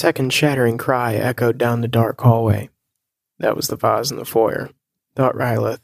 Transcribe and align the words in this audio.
second 0.00 0.32
shattering 0.32 0.78
cry 0.78 1.14
echoed 1.14 1.58
down 1.58 1.82
the 1.82 1.88
dark 1.88 2.18
hallway. 2.22 2.70
That 3.38 3.54
was 3.54 3.68
the 3.68 3.76
vase 3.76 4.10
in 4.10 4.16
the 4.16 4.24
foyer, 4.24 4.70
thought 5.14 5.34
Rylith. 5.34 5.80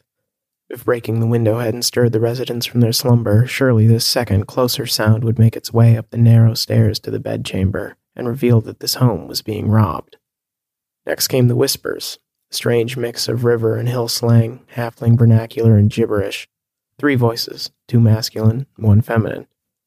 If 0.70 0.86
breaking 0.86 1.20
the 1.20 1.26
window 1.26 1.58
hadn't 1.58 1.82
stirred 1.82 2.12
the 2.12 2.20
residents 2.20 2.64
from 2.64 2.80
their 2.80 2.94
slumber, 2.94 3.46
surely 3.46 3.86
this 3.86 4.06
second, 4.06 4.46
closer 4.46 4.86
sound 4.86 5.22
would 5.22 5.38
make 5.38 5.54
its 5.54 5.70
way 5.70 5.98
up 5.98 6.08
the 6.08 6.16
narrow 6.16 6.54
stairs 6.54 6.98
to 7.00 7.10
the 7.10 7.20
bedchamber 7.20 7.96
and 8.16 8.26
reveal 8.26 8.62
that 8.62 8.80
this 8.80 8.94
home 8.94 9.28
was 9.28 9.42
being 9.42 9.68
robbed. 9.68 10.16
Next 11.04 11.28
came 11.28 11.48
the 11.48 11.54
whispers, 11.54 12.18
a 12.50 12.54
strange 12.54 12.96
mix 12.96 13.28
of 13.28 13.44
river 13.44 13.76
and 13.76 13.86
hill 13.86 14.08
slang, 14.08 14.64
halfling 14.76 15.18
vernacular, 15.18 15.76
and 15.76 15.90
gibberish. 15.90 16.48
Three 16.98 17.16
voices, 17.16 17.70
two 17.86 18.00
masculine, 18.00 18.66
one 18.76 19.02
feminine, 19.02 19.46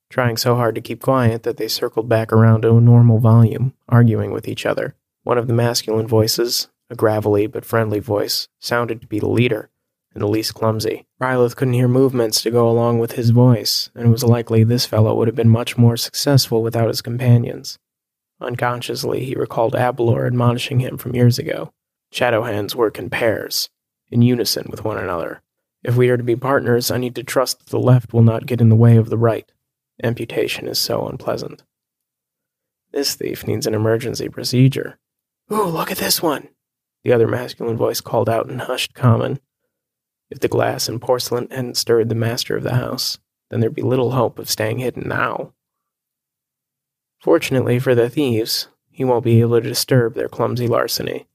trying 0.10 0.38
so 0.38 0.56
hard 0.56 0.76
to 0.76 0.82
keep 0.82 1.02
quiet 1.02 1.44
that 1.44 1.58
they 1.58 1.68
circled 1.68 2.10
back 2.10 2.34
around 2.34 2.62
to 2.62 2.76
a 2.76 2.82
normal 2.82 3.20
volume, 3.20 3.74
arguing 3.88 4.32
with 4.32 4.48
each 4.48 4.66
other. 4.66 4.96
One 5.24 5.38
of 5.38 5.48
the 5.48 5.54
masculine 5.54 6.08
voices, 6.08 6.68
a 6.90 6.96
gravelly 6.96 7.48
but 7.48 7.66
friendly 7.66 8.00
voice, 8.00 8.48
sounded 8.60 9.02
to 9.02 9.08
be 9.08 9.20
the 9.20 9.30
leader, 9.30 9.70
and 10.14 10.24
the 10.24 10.28
least 10.28 10.56
clumsy. 10.56 11.06
Rylith 11.22 11.56
couldn't 11.56 11.76
hear 11.76 11.88
movements 11.88 12.42
to 12.42 12.52
go 12.52 12.68
along 12.68 13.00
with 13.00 13.12
his 13.12 13.30
voice, 13.30 13.90
and 13.94 14.08
it 14.08 14.12
was 14.12 14.24
likely 14.24 14.64
this 14.64 14.86
fellow 14.86 15.14
would 15.16 15.28
have 15.28 15.36
been 15.36 15.50
much 15.50 15.78
more 15.78 15.98
successful 15.98 16.64
without 16.64 16.88
his 16.88 17.02
companions. 17.02 17.78
Unconsciously, 18.42 19.26
he 19.26 19.36
recalled 19.36 19.74
Abelor 19.74 20.26
admonishing 20.26 20.80
him 20.80 20.98
from 20.98 21.14
years 21.14 21.38
ago. 21.38 21.72
Shadow 22.12 22.44
hands 22.44 22.76
work 22.76 22.98
in 22.98 23.10
pairs, 23.10 23.70
in 24.10 24.22
unison 24.22 24.68
with 24.70 24.84
one 24.84 24.98
another. 24.98 25.42
If 25.84 25.96
we 25.96 26.10
are 26.10 26.18
to 26.18 26.24
be 26.24 26.36
partners, 26.36 26.90
I 26.90 26.98
need 26.98 27.16
to 27.16 27.24
trust 27.24 27.60
that 27.60 27.70
the 27.70 27.80
left 27.80 28.14
will 28.14 28.24
not 28.24 28.46
get 28.46 28.62
in 28.62 28.70
the 28.70 28.76
way 28.76 28.98
of 28.98 29.10
the 29.10 29.18
right. 29.18 29.50
Amputation 30.04 30.68
is 30.68 30.80
so 30.80 31.08
unpleasant. 31.08 31.64
This 32.92 33.16
thief 33.16 33.46
needs 33.46 33.68
an 33.68 33.74
emergency 33.74 34.30
procedure. 34.30 34.98
Ooh, 35.52 35.66
look 35.66 35.92
at 35.92 35.98
this 35.98 36.22
one! 36.22 36.50
The 37.04 37.14
other 37.14 37.28
masculine 37.28 37.78
voice 37.78 38.02
called 38.02 38.30
out 38.30 38.50
in 38.50 38.60
hushed 38.60 38.94
common. 38.94 39.40
If 40.30 40.40
the 40.40 40.48
glass 40.48 40.88
and 40.88 41.02
porcelain 41.02 41.48
hadn't 41.50 41.78
stirred 41.78 42.10
the 42.10 42.16
master 42.16 42.56
of 42.56 42.64
the 42.64 42.76
house, 42.76 43.20
then 43.50 43.60
there'd 43.60 43.76
be 43.76 43.82
little 43.82 44.12
hope 44.12 44.40
of 44.40 44.50
staying 44.50 44.80
hidden 44.80 45.08
now. 45.08 45.54
Fortunately 47.22 47.80
for 47.80 47.96
the 47.96 48.10
thieves, 48.10 48.70
he 48.90 49.04
won't 49.04 49.26
be 49.26 49.42
able 49.42 49.60
to 49.62 49.68
disturb 49.68 50.14
their 50.14 50.30
clumsy 50.30 50.68
larceny. 50.68 51.28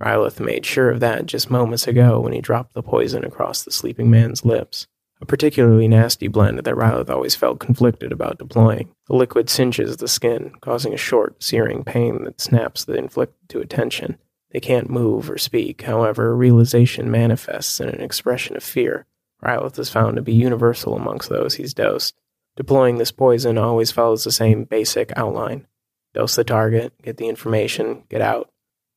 Rylith 0.00 0.40
made 0.40 0.64
sure 0.64 0.90
of 0.90 1.00
that 1.00 1.26
just 1.26 1.50
moments 1.50 1.86
ago 1.86 2.20
when 2.20 2.32
he 2.32 2.40
dropped 2.40 2.74
the 2.74 2.82
poison 2.82 3.24
across 3.24 3.62
the 3.62 3.70
sleeping 3.70 4.10
man's 4.10 4.44
lips 4.44 4.86
a 5.20 5.26
particularly 5.26 5.88
nasty 5.88 6.28
blend 6.28 6.58
that 6.58 6.74
Rylith 6.74 7.10
always 7.10 7.34
felt 7.34 7.60
conflicted 7.60 8.12
about 8.12 8.38
deploying. 8.38 8.90
The 9.06 9.16
liquid 9.16 9.48
cinches 9.48 9.96
the 9.96 10.08
skin, 10.08 10.52
causing 10.60 10.92
a 10.92 10.98
short, 10.98 11.42
searing 11.42 11.84
pain 11.84 12.24
that 12.24 12.40
snaps 12.40 12.84
the 12.84 12.94
inflicted 12.94 13.48
to 13.50 13.60
attention. 13.60 14.18
They 14.50 14.60
can't 14.60 14.90
move 14.90 15.30
or 15.30 15.38
speak, 15.38 15.82
however, 15.82 16.36
realization 16.36 17.10
manifests 17.10 17.80
in 17.80 17.88
an 17.88 18.00
expression 18.00 18.56
of 18.56 18.62
fear. 18.62 19.06
Rylith 19.42 19.78
is 19.78 19.90
found 19.90 20.16
to 20.16 20.22
be 20.22 20.32
universal 20.32 20.96
amongst 20.96 21.28
those 21.28 21.54
he's 21.54 21.74
dosed. 21.74 22.14
Deploying 22.56 22.98
this 22.98 23.10
poison 23.10 23.58
always 23.58 23.90
follows 23.90 24.24
the 24.24 24.32
same 24.32 24.64
basic 24.64 25.12
outline 25.16 25.66
dose 26.14 26.36
the 26.36 26.44
target, 26.44 26.92
get 27.02 27.16
the 27.16 27.28
information, 27.28 28.04
get 28.08 28.20
out. 28.20 28.48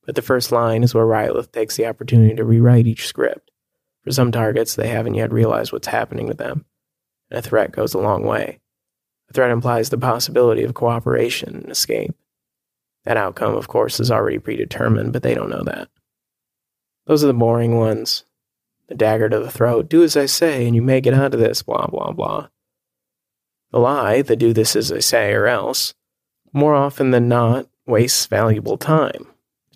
But 0.06 0.14
the 0.14 0.22
first 0.22 0.52
line 0.52 0.84
is 0.84 0.94
where 0.94 1.04
Rylith 1.04 1.52
takes 1.52 1.76
the 1.76 1.86
opportunity 1.86 2.34
to 2.36 2.44
rewrite 2.44 2.86
each 2.86 3.06
script. 3.06 3.47
For 4.08 4.14
some 4.14 4.32
targets, 4.32 4.74
they 4.74 4.88
haven't 4.88 5.16
yet 5.16 5.30
realized 5.30 5.70
what's 5.70 5.88
happening 5.88 6.28
to 6.28 6.34
them, 6.34 6.64
and 7.30 7.38
a 7.38 7.42
threat 7.42 7.72
goes 7.72 7.92
a 7.92 7.98
long 7.98 8.22
way. 8.22 8.58
A 9.28 9.34
threat 9.34 9.50
implies 9.50 9.90
the 9.90 9.98
possibility 9.98 10.62
of 10.62 10.72
cooperation 10.72 11.54
and 11.54 11.70
escape. 11.70 12.14
That 13.04 13.18
outcome, 13.18 13.54
of 13.54 13.68
course, 13.68 14.00
is 14.00 14.10
already 14.10 14.38
predetermined, 14.38 15.12
but 15.12 15.22
they 15.22 15.34
don't 15.34 15.50
know 15.50 15.62
that. 15.64 15.90
Those 17.04 17.22
are 17.22 17.26
the 17.26 17.34
boring 17.34 17.76
ones. 17.76 18.24
The 18.86 18.94
dagger 18.94 19.28
to 19.28 19.40
the 19.40 19.50
throat, 19.50 19.90
do 19.90 20.02
as 20.02 20.16
I 20.16 20.24
say, 20.24 20.66
and 20.66 20.74
you 20.74 20.80
may 20.80 21.02
get 21.02 21.12
out 21.12 21.34
of 21.34 21.40
this, 21.40 21.60
blah, 21.60 21.86
blah, 21.88 22.12
blah. 22.12 22.48
The 23.72 23.78
lie, 23.78 24.22
the 24.22 24.36
do 24.36 24.54
this 24.54 24.74
as 24.74 24.90
I 24.90 25.00
say 25.00 25.34
or 25.34 25.48
else, 25.48 25.92
more 26.54 26.74
often 26.74 27.10
than 27.10 27.28
not, 27.28 27.68
wastes 27.84 28.24
valuable 28.24 28.78
time 28.78 29.26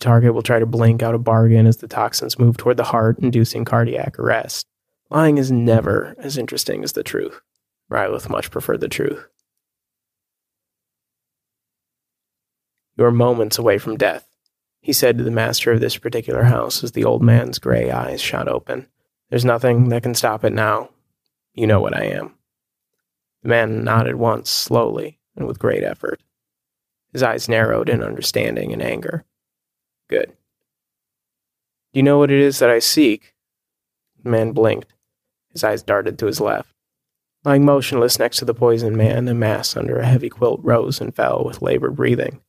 target 0.03 0.35
will 0.35 0.43
try 0.43 0.59
to 0.59 0.67
blink 0.67 1.03
out 1.03 1.15
a 1.15 1.19
bargain 1.19 1.67
as 1.67 1.79
the 1.79 1.89
toxins 1.89 2.39
move 2.39 2.57
toward 2.57 2.77
the 2.77 2.85
heart, 2.85 3.19
inducing 3.21 3.65
cardiac 3.65 4.19
arrest. 4.19 4.67
Lying 5.09 5.39
is 5.39 5.51
never 5.51 6.15
as 6.19 6.37
interesting 6.37 6.85
as 6.85 6.93
the 6.93 7.03
truth. 7.03 7.41
Rylith 7.91 8.29
much 8.29 8.51
preferred 8.51 8.81
the 8.81 8.89
truth. 8.89 9.27
You 12.97 13.05
are 13.05 13.11
moments 13.11 13.59
away 13.59 13.79
from 13.79 13.97
death, 13.97 14.27
he 14.83 14.93
said 14.93 15.17
to 15.17 15.25
the 15.25 15.31
master 15.31 15.73
of 15.73 15.81
this 15.81 15.97
particular 15.97 16.43
house 16.43 16.83
as 16.83 16.93
the 16.93 17.05
old 17.05 17.23
man's 17.23 17.61
gray 17.61 17.91
eyes 17.91 18.21
shot 18.21 18.49
open. 18.49 18.89
There's 19.31 19.45
nothing 19.45 19.89
that 19.89 20.03
can 20.03 20.15
stop 20.15 20.45
it 20.45 20.53
now. 20.53 20.91
You 21.55 21.69
know 21.69 21.81
what 21.81 21.97
I 21.97 22.05
am. 22.07 22.35
The 23.43 23.49
man 23.49 23.85
nodded 23.85 24.17
once, 24.17 24.51
slowly, 24.51 25.21
and 25.37 25.47
with 25.47 25.61
great 25.61 25.85
effort. 25.85 26.21
His 27.13 27.23
eyes 27.23 27.49
narrowed 27.49 27.89
in 27.89 28.03
understanding 28.03 28.73
and 28.73 28.83
anger. 28.83 29.25
Good. 30.13 30.37
Do 31.95 31.99
you 31.99 32.03
know 32.03 32.19
what 32.19 32.31
it 32.31 32.39
is 32.39 32.59
that 32.59 32.69
I 32.69 32.81
seek? 32.81 33.33
The 34.23 34.29
man 34.29 34.53
blinked. 34.53 34.93
His 35.53 35.65
eyes 35.65 35.83
darted 35.83 36.19
to 36.19 36.27
his 36.27 36.39
left. 36.39 36.75
Lying 37.45 37.65
motionless 37.65 38.19
next 38.19 38.37
to 38.37 38.45
the 38.45 38.53
poisoned 38.53 38.95
man, 38.95 39.27
a 39.27 39.33
mass 39.33 39.75
under 39.75 39.99
a 39.99 40.05
heavy 40.05 40.29
quilt 40.29 40.61
rose 40.63 41.01
and 41.01 41.17
fell 41.17 41.43
with 41.47 41.63
labored 41.63 41.97
breathing. 41.97 42.43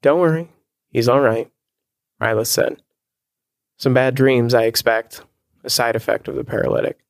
Don't 0.00 0.20
worry, 0.20 0.52
he's 0.90 1.08
all 1.08 1.18
right, 1.18 1.50
Rylith 2.22 2.46
said. 2.46 2.80
Some 3.76 3.92
bad 3.92 4.14
dreams, 4.14 4.54
I 4.54 4.66
expect, 4.66 5.22
a 5.64 5.70
side 5.70 5.96
effect 5.96 6.28
of 6.28 6.36
the 6.36 6.44
paralytic. 6.44 7.00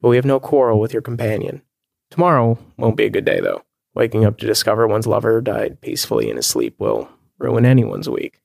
But 0.00 0.08
we 0.08 0.16
have 0.16 0.24
no 0.24 0.40
quarrel 0.40 0.80
with 0.80 0.92
your 0.92 1.02
companion. 1.02 1.62
Tomorrow 2.10 2.58
won't 2.76 2.96
be 2.96 3.04
a 3.04 3.10
good 3.10 3.24
day, 3.24 3.38
though. 3.38 3.62
Waking 3.94 4.24
up 4.24 4.36
to 4.38 4.46
discover 4.46 4.88
one's 4.88 5.06
lover 5.06 5.40
died 5.40 5.80
peacefully 5.80 6.28
in 6.28 6.34
his 6.34 6.46
sleep 6.46 6.74
will 6.80 7.08
ruin 7.38 7.64
anyone's 7.64 8.08
week. 8.08 8.40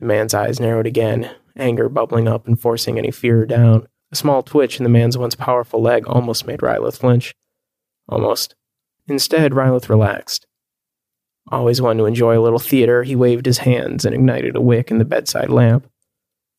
The 0.00 0.06
man's 0.06 0.34
eyes 0.34 0.58
narrowed 0.58 0.86
again, 0.86 1.30
anger 1.56 1.88
bubbling 1.88 2.26
up 2.26 2.46
and 2.46 2.58
forcing 2.58 2.98
any 2.98 3.10
fear 3.10 3.46
down. 3.46 3.86
A 4.10 4.16
small 4.16 4.42
twitch 4.42 4.78
in 4.78 4.84
the 4.84 4.90
man's 4.90 5.16
once 5.16 5.34
powerful 5.34 5.80
leg 5.80 6.06
almost 6.08 6.46
made 6.46 6.60
Rylith 6.60 6.98
flinch. 6.98 7.34
Almost. 8.08 8.56
Instead, 9.06 9.52
Rylith 9.52 9.88
relaxed. 9.88 10.46
Always 11.52 11.82
one 11.82 11.98
to 11.98 12.06
enjoy 12.06 12.38
a 12.38 12.40
little 12.40 12.58
theater, 12.58 13.02
he 13.02 13.14
waved 13.14 13.46
his 13.46 13.58
hands 13.58 14.04
and 14.04 14.14
ignited 14.14 14.56
a 14.56 14.60
wick 14.60 14.90
in 14.90 14.98
the 14.98 15.04
bedside 15.04 15.50
lamp. 15.50 15.88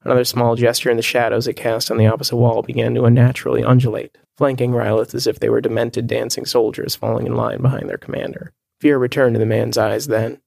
Another 0.03 0.24
small 0.24 0.56
gesture 0.56 0.90
in 0.90 0.97
the 0.97 1.03
shadows 1.03 1.47
it 1.47 1.53
cast 1.53 1.91
on 1.91 1.97
the 1.97 2.07
opposite 2.07 2.35
wall 2.35 2.62
began 2.62 2.94
to 2.96 3.06
unnaturally 3.06 3.62
undulate, 3.62 4.18
flanking 4.38 4.72
Rylith 4.72 5.13
as 5.13 5.28
if 5.28 5.40
they 5.40 5.50
were 5.50 5.62
demented 5.62 6.07
dancing 6.07 6.46
soldiers 6.46 6.96
falling 6.96 7.25
in 7.25 7.35
line 7.35 7.62
behind 7.62 7.90
their 7.90 7.97
commander. 7.97 8.53
Fear 8.80 8.97
returned 8.97 9.35
to 9.35 9.40
the 9.40 9.46
man's 9.46 9.78
eyes 9.78 10.07
then. 10.07 10.41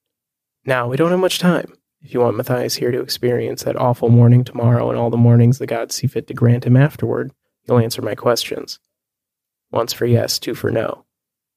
Now, 0.65 0.89
we 0.89 0.97
don't 0.97 1.11
have 1.11 1.21
much 1.21 1.39
time. 1.39 1.75
If 2.05 2.13
you 2.13 2.21
want 2.21 2.37
Matthias 2.37 2.75
here 2.75 2.91
to 2.91 3.01
experience 3.01 3.63
that 3.63 3.77
awful 3.77 4.11
morning 4.11 4.45
tomorrow 4.45 4.91
and 4.91 4.99
all 4.99 5.09
the 5.09 5.17
mornings 5.17 5.59
the 5.59 5.67
gods 5.67 5.95
see 5.95 6.07
fit 6.07 6.27
to 6.27 6.35
grant 6.35 6.65
him 6.65 6.77
afterward, 6.77 7.33
you'll 7.67 7.79
answer 7.79 8.03
my 8.03 8.15
questions. 8.15 8.79
Once 9.71 9.95
for 9.95 10.05
yes, 10.05 10.39
two 10.39 10.55
for 10.55 10.71
no. 10.71 11.07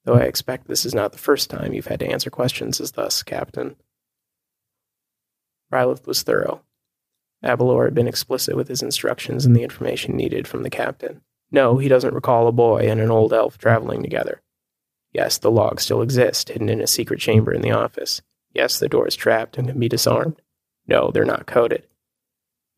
Though 0.05 0.15
I 0.15 0.21
expect 0.21 0.67
this 0.67 0.85
is 0.85 0.95
not 0.95 1.11
the 1.11 1.17
first 1.17 1.49
time 1.49 1.73
you've 1.73 1.88
had 1.88 1.99
to 1.99 2.07
answer 2.07 2.29
questions 2.29 2.79
as 2.79 2.94
thus, 2.94 3.23
Captain. 3.23 3.75
Rylith 5.69 6.07
was 6.07 6.23
thorough. 6.23 6.61
Abelor 7.44 7.83
had 7.83 7.94
been 7.94 8.07
explicit 8.07 8.55
with 8.55 8.69
his 8.69 8.81
instructions 8.81 9.45
and 9.45 9.53
the 9.53 9.63
information 9.63 10.15
needed 10.15 10.47
from 10.47 10.63
the 10.63 10.69
captain. 10.69 11.21
No, 11.51 11.77
he 11.77 11.89
doesn't 11.89 12.15
recall 12.15 12.47
a 12.47 12.53
boy 12.53 12.89
and 12.89 13.01
an 13.01 13.11
old 13.11 13.33
elf 13.33 13.57
traveling 13.57 14.01
together. 14.01 14.41
Yes, 15.11 15.38
the 15.38 15.51
logs 15.51 15.83
still 15.83 16.01
exist, 16.01 16.47
hidden 16.47 16.69
in 16.69 16.79
a 16.79 16.88
secret 16.88 17.19
chamber 17.19 17.51
in 17.51 17.61
the 17.61 17.71
office. 17.71 18.21
Yes, 18.57 18.80
the 18.80 18.89
door 18.89 19.07
is 19.07 19.15
trapped 19.15 19.59
and 19.59 19.68
can 19.68 19.80
be 19.80 19.88
disarmed. 19.88 20.42
No, 20.88 21.12
they're 21.12 21.25
not 21.25 21.45
coded. 21.45 21.86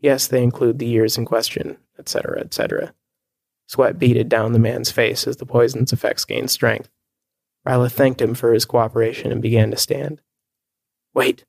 Yes, 0.01 0.27
they 0.27 0.43
include 0.43 0.77
the 0.77 0.85
years 0.85 1.17
in 1.17 1.23
question, 1.23 1.77
etc., 1.97 2.41
etc. 2.41 2.93
Sweat 3.65 3.97
beaded 3.97 4.27
down 4.27 4.51
the 4.51 4.59
man's 4.59 4.91
face 4.91 5.25
as 5.25 5.37
the 5.37 5.45
poison's 5.45 5.93
effects 5.93 6.25
gained 6.25 6.51
strength. 6.51 6.89
Rylith 7.65 7.93
thanked 7.93 8.19
him 8.19 8.33
for 8.33 8.51
his 8.51 8.65
cooperation 8.65 9.31
and 9.31 9.41
began 9.41 9.71
to 9.71 9.77
stand. 9.77 10.21
Wait! 11.13 11.45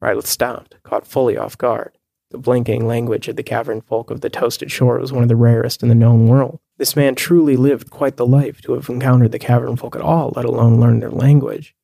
Rylith 0.00 0.26
stopped, 0.26 0.76
caught 0.84 1.04
fully 1.04 1.36
off 1.36 1.58
guard. 1.58 1.98
The 2.30 2.38
blinking 2.38 2.86
language 2.86 3.26
of 3.26 3.34
the 3.34 3.42
cavern 3.42 3.80
folk 3.80 4.12
of 4.12 4.20
the 4.20 4.30
toasted 4.30 4.70
shore 4.70 5.00
was 5.00 5.12
one 5.12 5.24
of 5.24 5.28
the 5.28 5.34
rarest 5.34 5.82
in 5.82 5.88
the 5.88 5.96
known 5.96 6.28
world. 6.28 6.60
This 6.76 6.94
man 6.94 7.16
truly 7.16 7.56
lived 7.56 7.90
quite 7.90 8.18
the 8.18 8.24
life 8.24 8.60
to 8.62 8.74
have 8.74 8.88
encountered 8.88 9.32
the 9.32 9.40
cavern 9.40 9.74
folk 9.74 9.96
at 9.96 10.00
all, 10.00 10.32
let 10.36 10.44
alone 10.44 10.80
learn 10.80 11.00
their 11.00 11.10
language. 11.10 11.74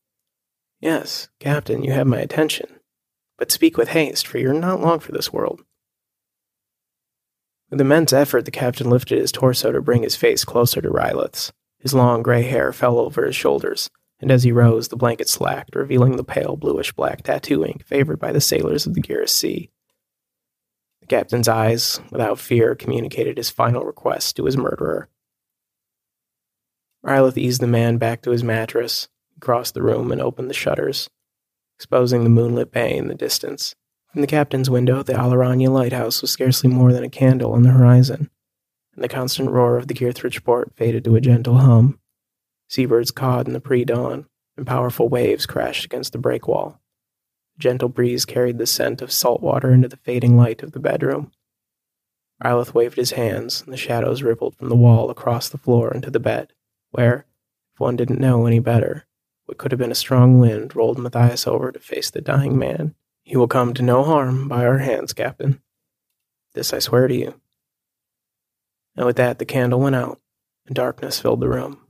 Yes, 0.80 1.28
Captain, 1.40 1.82
you 1.82 1.92
have 1.92 2.06
my 2.06 2.18
attention. 2.18 2.68
But 3.38 3.50
speak 3.50 3.76
with 3.76 3.88
haste, 3.88 4.26
for 4.26 4.38
you're 4.38 4.52
not 4.52 4.80
long 4.80 5.00
for 5.00 5.12
this 5.12 5.32
world. 5.32 5.62
With 7.70 7.80
immense 7.80 8.12
effort, 8.12 8.44
the 8.44 8.50
captain 8.50 8.88
lifted 8.88 9.18
his 9.18 9.32
torso 9.32 9.72
to 9.72 9.80
bring 9.82 10.02
his 10.02 10.16
face 10.16 10.44
closer 10.44 10.80
to 10.80 10.90
Rylith's. 10.90 11.52
His 11.78 11.94
long 11.94 12.22
gray 12.22 12.42
hair 12.42 12.72
fell 12.72 12.98
over 12.98 13.26
his 13.26 13.36
shoulders. 13.36 13.90
and 14.20 14.30
as 14.30 14.44
he 14.44 14.52
rose, 14.52 14.88
the 14.88 14.96
blanket 14.96 15.28
slacked, 15.28 15.76
revealing 15.76 16.16
the 16.16 16.24
pale 16.24 16.56
bluish 16.56 16.92
black 16.92 17.22
tattoo 17.22 17.64
ink 17.64 17.84
favored 17.84 18.18
by 18.18 18.32
the 18.32 18.40
sailors 18.40 18.86
of 18.86 18.94
the 18.94 19.02
Garrus 19.02 19.28
Sea. 19.28 19.70
The 21.02 21.06
captain's 21.06 21.48
eyes, 21.48 22.00
without 22.10 22.38
fear, 22.38 22.74
communicated 22.74 23.36
his 23.36 23.50
final 23.50 23.84
request 23.84 24.36
to 24.36 24.46
his 24.46 24.56
murderer. 24.56 25.08
Rylith 27.04 27.36
eased 27.36 27.60
the 27.60 27.66
man 27.66 27.98
back 27.98 28.22
to 28.22 28.30
his 28.30 28.42
mattress, 28.42 29.08
crossed 29.40 29.74
the 29.74 29.82
room, 29.82 30.12
and 30.12 30.20
opened 30.20 30.50
the 30.50 30.54
shutters, 30.54 31.08
exposing 31.76 32.24
the 32.24 32.30
moonlit 32.30 32.72
bay 32.72 32.96
in 32.96 33.08
the 33.08 33.14
distance. 33.14 33.74
From 34.12 34.20
the 34.22 34.26
captain's 34.26 34.70
window, 34.70 35.02
the 35.02 35.12
Alaranya 35.12 35.68
lighthouse 35.68 36.22
was 36.22 36.30
scarcely 36.30 36.70
more 36.70 36.92
than 36.92 37.04
a 37.04 37.10
candle 37.10 37.52
on 37.52 37.62
the 37.62 37.70
horizon, 37.70 38.30
and 38.94 39.04
the 39.04 39.08
constant 39.08 39.50
roar 39.50 39.76
of 39.76 39.88
the 39.88 39.94
Gearthridge 39.94 40.42
port 40.42 40.72
faded 40.74 41.04
to 41.04 41.16
a 41.16 41.20
gentle 41.20 41.58
hum. 41.58 41.98
Seabirds 42.68 43.10
cawed 43.10 43.46
in 43.46 43.52
the 43.52 43.60
pre 43.60 43.84
dawn, 43.84 44.26
and 44.56 44.66
powerful 44.66 45.08
waves 45.08 45.46
crashed 45.46 45.84
against 45.84 46.12
the 46.12 46.18
breakwall. 46.18 46.78
A 47.56 47.58
gentle 47.58 47.88
breeze 47.88 48.24
carried 48.24 48.58
the 48.58 48.66
scent 48.66 49.02
of 49.02 49.12
salt 49.12 49.42
water 49.42 49.70
into 49.70 49.88
the 49.88 49.98
fading 49.98 50.36
light 50.36 50.62
of 50.62 50.72
the 50.72 50.80
bedroom. 50.80 51.30
Rylith 52.42 52.74
waved 52.74 52.96
his 52.96 53.12
hands, 53.12 53.62
and 53.62 53.72
the 53.72 53.78
shadows 53.78 54.22
rippled 54.22 54.56
from 54.56 54.68
the 54.68 54.76
wall 54.76 55.10
across 55.10 55.48
the 55.48 55.58
floor 55.58 55.92
into 55.92 56.10
the 56.10 56.20
bed, 56.20 56.52
where, 56.90 57.26
if 57.74 57.80
one 57.80 57.96
didn't 57.96 58.20
know 58.20 58.46
any 58.46 58.58
better, 58.58 59.05
what 59.46 59.58
could 59.58 59.72
have 59.72 59.78
been 59.78 59.92
a 59.92 59.96
strong 59.96 60.38
wind 60.38 60.76
rolled 60.76 60.98
Matthias 60.98 61.46
over 61.46 61.72
to 61.72 61.78
face 61.78 62.10
the 62.10 62.20
dying 62.20 62.58
man. 62.58 62.94
He 63.22 63.36
will 63.36 63.48
come 63.48 63.74
to 63.74 63.82
no 63.82 64.04
harm 64.04 64.48
by 64.48 64.66
our 64.66 64.78
hands, 64.78 65.12
Captain. 65.12 65.60
This 66.54 66.72
I 66.72 66.78
swear 66.78 67.08
to 67.08 67.14
you. 67.14 67.40
And 68.96 69.06
with 69.06 69.16
that, 69.16 69.38
the 69.38 69.44
candle 69.44 69.80
went 69.80 69.96
out, 69.96 70.20
and 70.66 70.74
darkness 70.74 71.20
filled 71.20 71.40
the 71.40 71.48
room. 71.48 71.80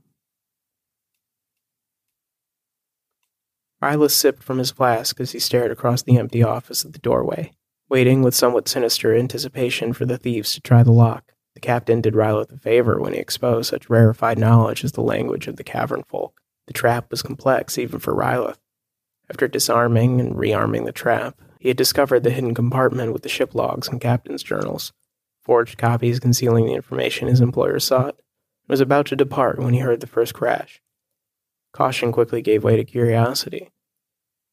Rylith 3.81 4.11
sipped 4.11 4.43
from 4.43 4.57
his 4.57 4.71
flask 4.71 5.19
as 5.19 5.31
he 5.31 5.39
stared 5.39 5.71
across 5.71 6.01
the 6.01 6.17
empty 6.17 6.43
office 6.43 6.83
at 6.83 6.93
the 6.93 6.99
doorway, 6.99 7.53
waiting 7.89 8.23
with 8.23 8.33
somewhat 8.33 8.67
sinister 8.67 9.15
anticipation 9.15 9.93
for 9.93 10.05
the 10.05 10.17
thieves 10.17 10.53
to 10.53 10.61
try 10.61 10.83
the 10.83 10.91
lock. 10.91 11.33
The 11.53 11.61
captain 11.61 12.01
did 12.01 12.13
Rylith 12.13 12.51
a 12.51 12.57
favor 12.57 12.99
when 12.99 13.13
he 13.13 13.19
exposed 13.19 13.69
such 13.69 13.89
rarefied 13.89 14.37
knowledge 14.37 14.83
as 14.83 14.93
the 14.93 15.01
language 15.01 15.47
of 15.47 15.57
the 15.57 15.63
cavern 15.63 16.03
folk. 16.03 16.41
The 16.67 16.73
trap 16.73 17.09
was 17.09 17.21
complex 17.21 17.77
even 17.77 17.99
for 17.99 18.13
Rylith. 18.13 18.59
After 19.29 19.47
disarming 19.47 20.21
and 20.21 20.35
rearming 20.35 20.85
the 20.85 20.91
trap, 20.91 21.41
he 21.59 21.69
had 21.69 21.77
discovered 21.77 22.23
the 22.23 22.29
hidden 22.29 22.53
compartment 22.53 23.13
with 23.13 23.23
the 23.23 23.29
ship 23.29 23.55
logs 23.55 23.87
and 23.87 23.99
captain's 23.99 24.43
journals, 24.43 24.93
forged 25.41 25.77
copies 25.77 26.19
concealing 26.19 26.65
the 26.65 26.73
information 26.73 27.27
his 27.27 27.41
employer 27.41 27.79
sought, 27.79 28.15
and 28.15 28.69
was 28.69 28.81
about 28.81 29.07
to 29.07 29.15
depart 29.15 29.59
when 29.59 29.73
he 29.73 29.79
heard 29.79 30.01
the 30.01 30.07
first 30.07 30.33
crash. 30.33 30.81
Caution 31.73 32.11
quickly 32.11 32.41
gave 32.41 32.63
way 32.63 32.75
to 32.75 32.83
curiosity. 32.83 33.69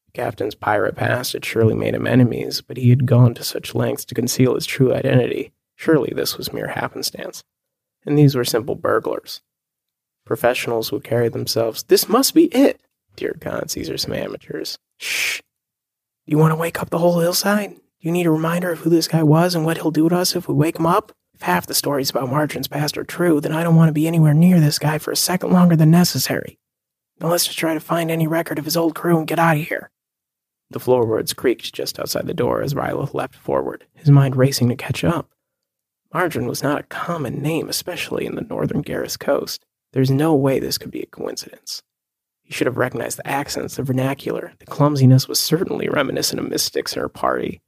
The 0.07 0.11
captain's 0.13 0.55
pirate 0.55 0.95
past 0.95 1.33
had 1.33 1.45
surely 1.45 1.73
made 1.73 1.95
him 1.95 2.07
enemies, 2.07 2.61
but 2.61 2.77
he 2.77 2.89
had 2.89 3.05
gone 3.05 3.33
to 3.35 3.43
such 3.43 3.75
lengths 3.75 4.05
to 4.05 4.15
conceal 4.15 4.55
his 4.55 4.65
true 4.65 4.93
identity. 4.93 5.53
Surely 5.75 6.11
this 6.15 6.37
was 6.37 6.53
mere 6.53 6.69
happenstance. 6.69 7.43
And 8.05 8.17
these 8.17 8.35
were 8.35 8.45
simple 8.45 8.75
burglars. 8.75 9.41
Professionals 10.25 10.91
would 10.91 11.03
carry 11.03 11.29
themselves. 11.29 11.83
This 11.83 12.09
must 12.09 12.33
be 12.33 12.45
it! 12.45 12.81
Dear 13.15 13.35
God, 13.39 13.69
these 13.69 13.89
are 13.89 13.97
some 13.97 14.13
amateurs. 14.13 14.77
Shh! 14.97 15.41
You 16.25 16.37
want 16.37 16.51
to 16.51 16.55
wake 16.55 16.81
up 16.81 16.89
the 16.89 16.97
whole 16.97 17.19
hillside? 17.19 17.75
You 17.99 18.11
need 18.11 18.25
a 18.25 18.31
reminder 18.31 18.71
of 18.71 18.79
who 18.79 18.89
this 18.89 19.07
guy 19.07 19.23
was 19.23 19.55
and 19.55 19.65
what 19.65 19.77
he'll 19.77 19.91
do 19.91 20.09
to 20.09 20.17
us 20.17 20.35
if 20.35 20.47
we 20.47 20.55
wake 20.55 20.77
him 20.77 20.85
up? 20.87 21.11
If 21.35 21.41
half 21.41 21.67
the 21.67 21.73
stories 21.73 22.09
about 22.09 22.29
Margrin's 22.29 22.67
past 22.67 22.97
are 22.97 23.03
true, 23.03 23.39
then 23.39 23.51
I 23.51 23.61
don't 23.61 23.75
want 23.75 23.89
to 23.89 23.93
be 23.93 24.07
anywhere 24.07 24.33
near 24.33 24.59
this 24.59 24.79
guy 24.79 24.97
for 24.97 25.11
a 25.11 25.17
second 25.17 25.51
longer 25.51 25.75
than 25.75 25.91
necessary. 25.91 26.57
Now 27.19 27.29
let's 27.29 27.45
just 27.45 27.57
try 27.57 27.73
to 27.73 27.79
find 27.79 28.09
any 28.09 28.25
record 28.25 28.57
of 28.57 28.65
his 28.65 28.77
old 28.77 28.95
crew 28.95 29.17
and 29.17 29.27
get 29.27 29.39
out 29.39 29.57
of 29.57 29.67
here. 29.67 29.91
The 30.71 30.79
floorboards 30.79 31.33
creaked 31.33 31.73
just 31.73 31.99
outside 31.99 32.25
the 32.25 32.33
door 32.33 32.61
as 32.61 32.73
Rylith 32.73 33.13
leapt 33.13 33.35
forward, 33.35 33.85
his 33.93 34.09
mind 34.09 34.35
racing 34.35 34.69
to 34.69 34.75
catch 34.75 35.03
up. 35.03 35.29
Margrin 36.13 36.47
was 36.47 36.63
not 36.63 36.79
a 36.79 36.83
common 36.83 37.41
name, 37.41 37.69
especially 37.69 38.25
in 38.25 38.35
the 38.35 38.41
northern 38.41 38.81
Garrus 38.81 39.19
coast. 39.19 39.65
There's 39.95 40.11
no 40.11 40.35
way 40.35 40.59
this 40.59 40.77
could 40.77 40.91
be 40.91 41.01
a 41.01 41.05
coincidence. 41.05 41.81
He 42.43 42.53
should 42.53 42.67
have 42.67 42.75
recognized 42.75 43.17
the 43.17 43.25
accents, 43.25 43.77
the 43.77 43.83
vernacular. 43.83 44.51
The 44.59 44.65
clumsiness 44.65 45.29
was 45.29 45.39
certainly 45.39 45.87
reminiscent 45.87 46.37
of 46.37 46.49
Miss 46.49 46.63
Styx 46.63 46.97
in 46.97 47.01
her 47.01 47.07
party. 47.07 47.61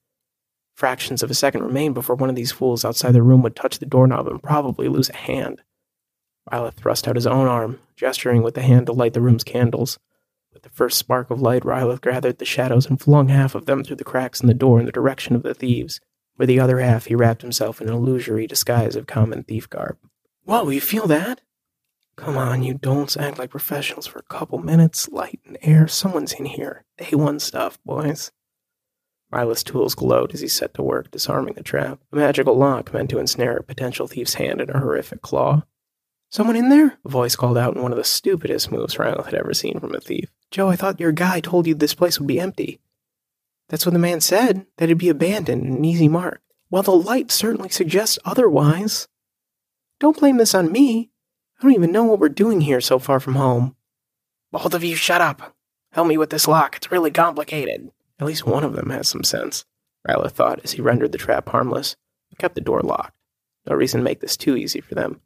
Fractions 0.75 1.23
of 1.23 1.31
a 1.31 1.33
second 1.33 1.63
remained 1.63 1.95
before 1.95 2.17
one 2.17 2.29
of 2.29 2.35
these 2.35 2.51
fools 2.51 2.83
outside 2.83 3.13
the 3.13 3.23
room 3.23 3.43
would 3.43 3.55
touch 3.55 3.79
the 3.79 3.85
doorknob 3.85 4.27
and 4.27 4.43
probably 4.43 4.89
lose 4.89 5.09
a 5.09 5.15
hand. 5.15 5.61
Rylith 6.51 6.73
thrust 6.73 7.07
out 7.07 7.15
his 7.15 7.25
own 7.25 7.47
arm, 7.47 7.79
gesturing 7.95 8.43
with 8.43 8.55
the 8.55 8.61
hand 8.61 8.87
to 8.87 8.91
light 8.91 9.13
the 9.13 9.21
room's 9.21 9.45
candles. 9.45 9.97
With 10.53 10.63
the 10.63 10.69
first 10.69 10.97
spark 10.97 11.31
of 11.31 11.41
light, 11.41 11.63
Rylith 11.63 12.01
gathered 12.01 12.39
the 12.39 12.45
shadows 12.45 12.87
and 12.87 12.99
flung 12.99 13.29
half 13.29 13.55
of 13.55 13.67
them 13.67 13.85
through 13.85 13.95
the 13.95 14.03
cracks 14.03 14.41
in 14.41 14.47
the 14.47 14.53
door 14.53 14.81
in 14.81 14.85
the 14.85 14.91
direction 14.91 15.33
of 15.33 15.43
the 15.43 15.53
thieves. 15.53 16.01
With 16.37 16.49
the 16.49 16.59
other 16.59 16.79
half, 16.79 17.05
he 17.05 17.15
wrapped 17.15 17.41
himself 17.41 17.79
in 17.79 17.87
an 17.87 17.93
illusory 17.93 18.47
disguise 18.47 18.97
of 18.97 19.07
common 19.07 19.43
thief 19.43 19.69
garb. 19.69 19.97
Whoa, 20.43 20.67
you 20.69 20.81
feel 20.81 21.07
that? 21.07 21.39
Come 22.17 22.35
on, 22.35 22.63
you 22.63 22.73
don'ts 22.73 23.15
act 23.15 23.37
like 23.37 23.51
professionals 23.51 24.07
for 24.07 24.19
a 24.19 24.23
couple 24.23 24.57
minutes. 24.57 25.07
Light 25.09 25.39
and 25.45 25.57
air, 25.61 25.87
someone's 25.87 26.33
in 26.33 26.45
here. 26.45 26.83
A1 26.99 27.39
stuff, 27.39 27.79
boys. 27.85 28.31
Rylith's 29.31 29.63
tools 29.63 29.93
glowed 29.93 30.33
as 30.33 30.41
he 30.41 30.47
set 30.47 30.73
to 30.73 30.81
work 30.81 31.11
disarming 31.11 31.53
the 31.53 31.63
trap, 31.63 31.99
a 32.11 32.15
magical 32.15 32.57
lock 32.57 32.93
meant 32.93 33.09
to 33.11 33.19
ensnare 33.19 33.57
a 33.57 33.63
potential 33.63 34.07
thief's 34.07 34.35
hand 34.35 34.61
in 34.61 34.69
a 34.69 34.79
horrific 34.79 35.21
claw. 35.21 35.63
Someone 36.29 36.55
in 36.55 36.69
there? 36.69 36.97
A 37.05 37.09
voice 37.09 37.35
called 37.35 37.57
out 37.57 37.75
in 37.75 37.81
one 37.81 37.91
of 37.91 37.97
the 37.97 38.03
stupidest 38.03 38.71
moves 38.71 38.95
Rylith 38.95 39.25
had 39.25 39.33
ever 39.33 39.53
seen 39.53 39.79
from 39.79 39.93
a 39.93 39.99
thief. 39.99 40.29
Joe, 40.49 40.69
I 40.69 40.75
thought 40.75 40.99
your 40.99 41.11
guy 41.11 41.39
told 41.39 41.67
you 41.67 41.75
this 41.75 41.93
place 41.93 42.19
would 42.19 42.27
be 42.27 42.39
empty. 42.39 42.79
That's 43.69 43.85
what 43.85 43.93
the 43.93 43.99
man 43.99 44.21
said, 44.21 44.65
that 44.77 44.85
it'd 44.85 44.97
be 44.97 45.09
abandoned 45.09 45.63
and 45.63 45.77
an 45.77 45.85
easy 45.85 46.07
mark. 46.07 46.41
Well, 46.69 46.83
the 46.83 46.91
light 46.91 47.31
certainly 47.31 47.69
suggests 47.69 48.17
otherwise. 48.25 49.07
Don't 49.99 50.17
blame 50.17 50.37
this 50.37 50.55
on 50.55 50.71
me. 50.71 51.11
I 51.59 51.63
don't 51.63 51.73
even 51.73 51.91
know 51.91 52.03
what 52.03 52.19
we're 52.19 52.29
doing 52.29 52.61
here 52.61 52.81
so 52.81 52.99
far 52.99 53.19
from 53.19 53.35
home. 53.35 53.75
Both 54.51 54.73
of 54.75 54.83
you 54.83 54.95
shut 54.95 55.21
up. 55.21 55.55
Help 55.91 56.07
me 56.07 56.17
with 56.17 56.29
this 56.29 56.47
lock. 56.47 56.75
It's 56.75 56.91
really 56.91 57.09
complicated. 57.09 57.89
At 58.19 58.27
least 58.27 58.45
one 58.45 58.63
of 58.63 58.73
them 58.73 58.91
has 58.91 59.07
some 59.07 59.23
sense, 59.23 59.65
Rylith 60.07 60.31
thought 60.31 60.61
as 60.63 60.73
he 60.73 60.81
rendered 60.81 61.11
the 61.11 61.17
trap 61.17 61.49
harmless 61.49 61.95
and 62.29 62.37
kept 62.37 62.55
the 62.55 62.61
door 62.61 62.81
locked. 62.81 63.17
No 63.67 63.75
reason 63.75 63.99
to 63.99 64.03
make 64.03 64.19
this 64.19 64.37
too 64.37 64.55
easy 64.55 64.81
for 64.81 64.93
them. 64.95 65.21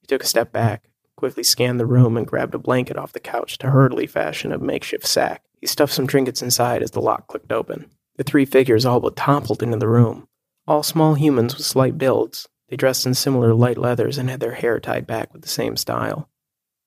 He 0.00 0.06
took 0.08 0.22
a 0.22 0.26
step 0.26 0.52
back, 0.52 0.88
quickly 1.16 1.44
scanned 1.44 1.78
the 1.78 1.86
room, 1.86 2.16
and 2.16 2.26
grabbed 2.26 2.54
a 2.54 2.58
blanket 2.58 2.98
off 2.98 3.12
the 3.12 3.20
couch 3.20 3.56
to 3.58 3.70
hurriedly 3.70 4.08
fashion 4.08 4.52
a 4.52 4.58
makeshift 4.58 5.06
sack. 5.06 5.44
He 5.60 5.68
stuffed 5.68 5.92
some 5.92 6.08
trinkets 6.08 6.42
inside 6.42 6.82
as 6.82 6.90
the 6.90 7.00
lock 7.00 7.28
clicked 7.28 7.52
open. 7.52 7.88
The 8.16 8.24
three 8.24 8.44
figures 8.44 8.84
all 8.84 8.98
but 9.00 9.16
toppled 9.16 9.62
into 9.62 9.78
the 9.78 9.88
room. 9.88 10.26
All 10.66 10.82
small 10.82 11.14
humans 11.14 11.56
with 11.56 11.64
slight 11.64 11.96
builds. 11.96 12.48
They 12.72 12.76
dressed 12.76 13.04
in 13.04 13.12
similar 13.12 13.52
light 13.52 13.76
leathers 13.76 14.16
and 14.16 14.30
had 14.30 14.40
their 14.40 14.54
hair 14.54 14.80
tied 14.80 15.06
back 15.06 15.30
with 15.34 15.42
the 15.42 15.48
same 15.48 15.76
style. 15.76 16.30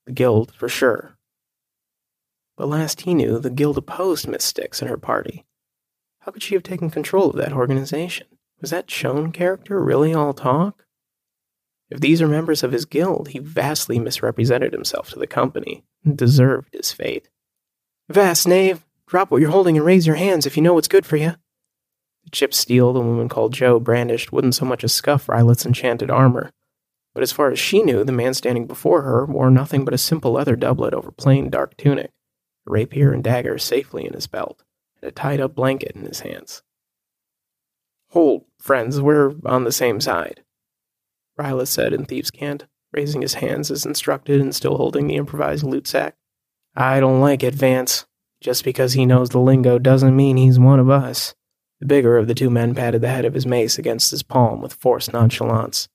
The 0.06 0.12
guild, 0.12 0.52
for 0.56 0.68
sure. 0.68 1.16
But 2.56 2.66
last 2.66 3.02
he 3.02 3.14
knew, 3.14 3.38
the 3.38 3.50
guild 3.50 3.78
opposed 3.78 4.26
Miss 4.26 4.44
Styx 4.44 4.82
and 4.82 4.90
her 4.90 4.96
party. 4.96 5.44
How 6.22 6.32
could 6.32 6.42
she 6.42 6.54
have 6.56 6.64
taken 6.64 6.90
control 6.90 7.30
of 7.30 7.36
that 7.36 7.52
organization? 7.52 8.26
Was 8.60 8.70
that 8.70 8.90
shown 8.90 9.30
character 9.30 9.80
really 9.80 10.12
all 10.12 10.34
talk? 10.34 10.86
If 11.88 12.00
these 12.00 12.20
are 12.20 12.26
members 12.26 12.64
of 12.64 12.72
his 12.72 12.84
guild, 12.84 13.28
he 13.28 13.38
vastly 13.38 14.00
misrepresented 14.00 14.72
himself 14.72 15.10
to 15.10 15.20
the 15.20 15.28
company 15.28 15.84
and 16.04 16.18
deserved 16.18 16.74
his 16.74 16.90
fate. 16.90 17.28
Vast 18.08 18.48
knave, 18.48 18.84
drop 19.06 19.30
what 19.30 19.40
you're 19.40 19.52
holding 19.52 19.76
and 19.76 19.86
raise 19.86 20.04
your 20.04 20.16
hands 20.16 20.46
if 20.46 20.56
you 20.56 20.64
know 20.64 20.74
what's 20.74 20.88
good 20.88 21.06
for 21.06 21.16
you. 21.16 21.36
The 22.26 22.30
chipped 22.30 22.54
steel 22.54 22.92
the 22.92 23.00
woman 23.00 23.28
called 23.28 23.54
Joe 23.54 23.78
brandished 23.78 24.32
wouldn't 24.32 24.56
so 24.56 24.64
much 24.64 24.82
as 24.82 24.92
scuff 24.92 25.28
Rylith's 25.28 25.64
enchanted 25.64 26.10
armor. 26.10 26.50
But 27.14 27.22
as 27.22 27.32
far 27.32 27.50
as 27.50 27.58
she 27.58 27.82
knew, 27.82 28.04
the 28.04 28.12
man 28.12 28.34
standing 28.34 28.66
before 28.66 29.02
her 29.02 29.24
wore 29.24 29.50
nothing 29.50 29.84
but 29.84 29.94
a 29.94 29.98
simple 29.98 30.32
leather 30.32 30.56
doublet 30.56 30.92
over 30.92 31.10
plain 31.12 31.48
dark 31.48 31.76
tunic, 31.76 32.10
a 32.66 32.70
rapier 32.70 33.12
and 33.12 33.24
dagger 33.24 33.58
safely 33.58 34.04
in 34.04 34.12
his 34.12 34.26
belt, 34.26 34.64
and 35.00 35.08
a 35.08 35.12
tied 35.12 35.40
up 35.40 35.54
blanket 35.54 35.92
in 35.94 36.02
his 36.02 36.20
hands. 36.20 36.62
Hold, 38.10 38.44
friends, 38.58 39.00
we're 39.00 39.34
on 39.46 39.64
the 39.64 39.72
same 39.72 40.00
side. 40.00 40.42
Rylith 41.38 41.68
said 41.68 41.92
in 41.92 42.04
thieves' 42.04 42.30
cant, 42.30 42.66
raising 42.92 43.22
his 43.22 43.34
hands 43.34 43.70
as 43.70 43.86
instructed 43.86 44.40
and 44.40 44.54
still 44.54 44.76
holding 44.76 45.06
the 45.06 45.16
improvised 45.16 45.64
loot 45.64 45.86
sack. 45.86 46.16
I 46.74 46.98
don't 46.98 47.20
like 47.20 47.42
it, 47.42 47.54
Vance. 47.54 48.04
Just 48.40 48.64
because 48.64 48.92
he 48.94 49.06
knows 49.06 49.30
the 49.30 49.38
lingo 49.38 49.78
doesn't 49.78 50.14
mean 50.14 50.36
he's 50.36 50.58
one 50.58 50.80
of 50.80 50.90
us. 50.90 51.34
The 51.80 51.86
bigger 51.86 52.16
of 52.16 52.26
the 52.26 52.34
two 52.34 52.50
men 52.50 52.74
patted 52.74 53.02
the 53.02 53.08
head 53.08 53.24
of 53.24 53.34
his 53.34 53.46
mace 53.46 53.78
against 53.78 54.10
his 54.10 54.22
palm 54.22 54.60
with 54.60 54.74
forced 54.74 55.12
nonchalance. 55.12 55.88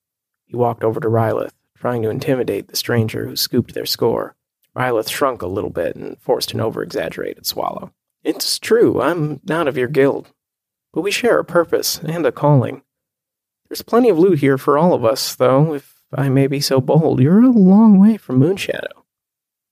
He 0.45 0.55
walked 0.55 0.83
over 0.83 1.00
to 1.00 1.07
Rylith, 1.07 1.53
trying 1.77 2.01
to 2.03 2.09
intimidate 2.09 2.67
the 2.67 2.75
stranger 2.75 3.25
who 3.25 3.35
scooped 3.35 3.73
their 3.73 3.85
score. 3.85 4.35
Rylith 4.75 5.09
shrunk 5.09 5.41
a 5.41 5.47
little 5.47 5.69
bit 5.69 5.95
and 5.95 6.19
forced 6.21 6.53
an 6.53 6.61
over 6.61 6.83
exaggerated 6.83 7.45
swallow. 7.45 7.91
It's 8.23 8.59
true, 8.59 9.01
I'm 9.01 9.41
not 9.43 9.67
of 9.67 9.77
your 9.77 9.88
guild. 9.88 10.31
But 10.93 11.01
we 11.01 11.11
share 11.11 11.39
a 11.39 11.45
purpose 11.45 12.00
and 12.00 12.25
a 12.25 12.31
calling. 12.31 12.83
There's 13.67 13.81
plenty 13.81 14.09
of 14.09 14.19
loot 14.19 14.39
here 14.39 14.57
for 14.57 14.77
all 14.77 14.93
of 14.93 15.05
us, 15.05 15.33
though, 15.33 15.73
if 15.73 15.95
I 16.13 16.29
may 16.29 16.47
be 16.47 16.59
so 16.59 16.81
bold. 16.81 17.21
You're 17.21 17.41
a 17.41 17.50
long 17.50 18.00
way 18.00 18.17
from 18.17 18.39
Moonshadow. 18.39 19.05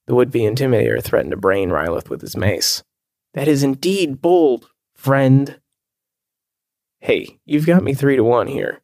The 0.07 0.15
would 0.15 0.31
be 0.31 0.41
intimidator 0.41 1.03
threatened 1.03 1.31
to 1.31 1.37
brain 1.37 1.69
Rylith 1.69 2.09
with 2.09 2.21
his 2.21 2.35
mace. 2.35 2.81
That 3.33 3.47
is 3.47 3.61
indeed 3.61 4.21
bold, 4.21 4.69
friend. 4.95 5.59
Hey, 6.99 7.39
you've 7.45 7.65
got 7.65 7.83
me 7.83 7.93
three 7.93 8.17
to 8.17 8.23
one 8.23 8.47
here. 8.47 8.81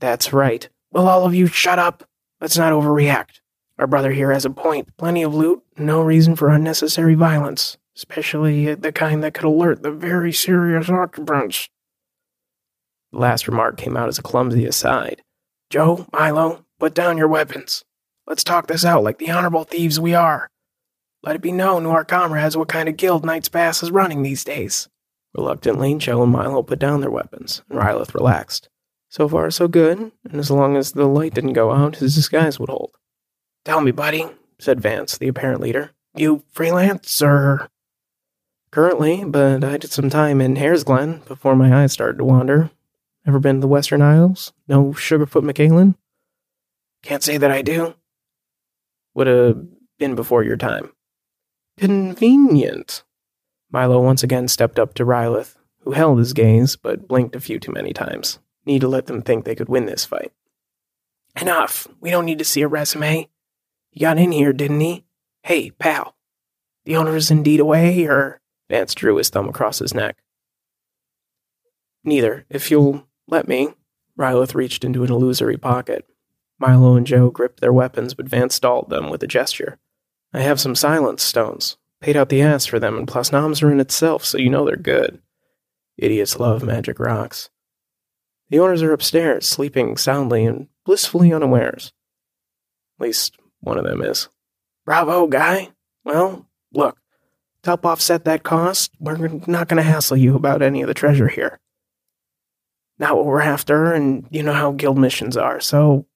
That's 0.00 0.32
right. 0.32 0.68
Will 0.92 1.08
all 1.08 1.24
of 1.26 1.34
you 1.34 1.46
shut 1.46 1.78
up? 1.78 2.04
Let's 2.40 2.56
not 2.56 2.72
overreact. 2.72 3.40
Our 3.78 3.86
brother 3.86 4.12
here 4.12 4.32
has 4.32 4.44
a 4.44 4.50
point. 4.50 4.96
Plenty 4.96 5.22
of 5.22 5.34
loot, 5.34 5.62
no 5.76 6.00
reason 6.00 6.34
for 6.34 6.48
unnecessary 6.48 7.14
violence, 7.14 7.76
especially 7.96 8.74
the 8.74 8.92
kind 8.92 9.22
that 9.22 9.34
could 9.34 9.44
alert 9.44 9.82
the 9.82 9.92
very 9.92 10.32
serious 10.32 10.88
occupants. 10.88 11.68
The 13.12 13.18
last 13.18 13.46
remark 13.46 13.76
came 13.76 13.96
out 13.96 14.08
as 14.08 14.18
a 14.18 14.22
clumsy 14.22 14.64
aside. 14.64 15.22
Joe, 15.70 16.06
Milo, 16.12 16.64
put 16.78 16.94
down 16.94 17.18
your 17.18 17.28
weapons. 17.28 17.84
Let's 18.26 18.44
talk 18.44 18.66
this 18.66 18.84
out 18.84 19.02
like 19.02 19.18
the 19.18 19.30
honorable 19.30 19.64
thieves 19.64 20.00
we 20.00 20.14
are. 20.14 20.48
Let 21.22 21.36
it 21.36 21.42
be 21.42 21.52
known 21.52 21.82
to 21.82 21.90
our 21.90 22.04
comrades 22.04 22.56
what 22.56 22.68
kind 22.68 22.88
of 22.88 22.96
guild 22.96 23.24
Knights 23.24 23.48
Pass 23.48 23.82
is 23.82 23.90
running 23.90 24.22
these 24.22 24.44
days. 24.44 24.88
Reluctantly, 25.34 25.94
Joe 25.96 26.22
and 26.22 26.32
Milo 26.32 26.62
put 26.62 26.78
down 26.78 27.00
their 27.00 27.10
weapons, 27.10 27.62
and 27.68 27.78
Rylith 27.78 28.14
relaxed. 28.14 28.68
So 29.10 29.28
far, 29.28 29.50
so 29.50 29.68
good, 29.68 30.12
and 30.24 30.38
as 30.38 30.50
long 30.50 30.76
as 30.76 30.92
the 30.92 31.06
light 31.06 31.34
didn't 31.34 31.54
go 31.54 31.72
out, 31.72 31.96
his 31.96 32.14
disguise 32.14 32.58
would 32.58 32.68
hold. 32.68 32.96
Tell 33.64 33.80
me, 33.80 33.90
buddy, 33.90 34.26
said 34.58 34.80
Vance, 34.80 35.16
the 35.16 35.28
apparent 35.28 35.60
leader. 35.60 35.92
You 36.14 36.44
freelance, 36.52 37.22
or? 37.22 37.68
Currently, 38.70 39.24
but 39.24 39.64
I 39.64 39.78
did 39.78 39.92
some 39.92 40.10
time 40.10 40.40
in 40.40 40.56
Hare's 40.56 40.84
Glen 40.84 41.22
before 41.26 41.56
my 41.56 41.82
eyes 41.82 41.92
started 41.92 42.18
to 42.18 42.24
wander. 42.24 42.70
Ever 43.26 43.38
been 43.38 43.56
to 43.56 43.60
the 43.60 43.68
Western 43.68 44.02
Isles? 44.02 44.52
No 44.66 44.92
Sugarfoot 44.92 45.42
McCalin? 45.42 45.94
Can't 47.02 47.22
say 47.22 47.38
that 47.38 47.50
I 47.50 47.62
do. 47.62 47.94
Would 49.14 49.26
have 49.26 49.66
been 49.98 50.14
before 50.14 50.42
your 50.42 50.56
time. 50.56 50.92
Convenient. 51.78 53.04
Milo 53.70 54.00
once 54.00 54.22
again 54.22 54.48
stepped 54.48 54.78
up 54.78 54.94
to 54.94 55.04
Rylith, 55.04 55.56
who 55.80 55.92
held 55.92 56.18
his 56.18 56.32
gaze 56.32 56.76
but 56.76 57.06
blinked 57.06 57.36
a 57.36 57.40
few 57.40 57.58
too 57.58 57.72
many 57.72 57.92
times. 57.92 58.38
Need 58.64 58.80
to 58.80 58.88
let 58.88 59.06
them 59.06 59.22
think 59.22 59.44
they 59.44 59.54
could 59.54 59.68
win 59.68 59.86
this 59.86 60.04
fight. 60.04 60.32
Enough. 61.40 61.88
We 62.00 62.10
don't 62.10 62.24
need 62.24 62.38
to 62.38 62.44
see 62.44 62.62
a 62.62 62.68
resume. 62.68 63.28
He 63.90 64.00
got 64.00 64.18
in 64.18 64.32
here, 64.32 64.52
didn't 64.52 64.80
he? 64.80 65.04
Hey, 65.42 65.70
pal. 65.70 66.16
The 66.84 66.96
owner 66.96 67.16
is 67.16 67.30
indeed 67.30 67.60
away, 67.60 68.04
or. 68.06 68.40
Vance 68.68 68.94
drew 68.94 69.16
his 69.16 69.30
thumb 69.30 69.48
across 69.48 69.78
his 69.78 69.94
neck. 69.94 70.18
Neither, 72.04 72.44
if 72.50 72.70
you'll 72.70 73.06
let 73.26 73.48
me. 73.48 73.74
Rylith 74.18 74.54
reached 74.54 74.84
into 74.84 75.04
an 75.04 75.12
illusory 75.12 75.56
pocket. 75.56 76.06
Milo 76.58 76.96
and 76.96 77.06
Joe 77.06 77.30
gripped 77.30 77.60
their 77.60 77.72
weapons, 77.72 78.14
but 78.14 78.28
Vance 78.28 78.54
stalled 78.54 78.90
them 78.90 79.10
with 79.10 79.22
a 79.22 79.26
gesture. 79.26 79.78
I 80.32 80.40
have 80.40 80.60
some 80.60 80.74
silence 80.74 81.22
stones. 81.22 81.76
Paid 82.00 82.16
out 82.16 82.28
the 82.28 82.42
ass 82.42 82.64
for 82.66 82.78
them, 82.78 82.96
and 82.96 83.08
plus 83.08 83.32
noms 83.32 83.62
are 83.62 83.72
in 83.72 83.80
itself, 83.80 84.24
so 84.24 84.38
you 84.38 84.50
know 84.50 84.64
they're 84.64 84.76
good. 84.76 85.20
Idiots 85.96 86.38
love 86.38 86.62
magic 86.62 87.00
rocks. 87.00 87.50
The 88.50 88.60
owners 88.60 88.82
are 88.82 88.92
upstairs, 88.92 89.48
sleeping 89.48 89.96
soundly 89.96 90.44
and 90.44 90.68
blissfully 90.84 91.32
unawares. 91.32 91.92
At 92.98 93.04
least 93.04 93.36
one 93.60 93.78
of 93.78 93.84
them 93.84 94.00
is. 94.02 94.28
Bravo, 94.84 95.26
guy. 95.26 95.70
Well, 96.04 96.48
look, 96.72 96.98
to 97.62 97.70
help 97.70 97.84
offset 97.84 98.24
that 98.24 98.44
cost, 98.44 98.92
we're 99.00 99.16
not 99.46 99.68
going 99.68 99.76
to 99.76 99.82
hassle 99.82 100.16
you 100.16 100.36
about 100.36 100.62
any 100.62 100.82
of 100.82 100.88
the 100.88 100.94
treasure 100.94 101.28
here. 101.28 101.60
Not 102.98 103.16
what 103.16 103.26
we're 103.26 103.42
after, 103.42 103.92
and 103.92 104.26
you 104.30 104.42
know 104.42 104.52
how 104.52 104.72
guild 104.72 104.98
missions 104.98 105.36
are, 105.36 105.60
so 105.60 106.06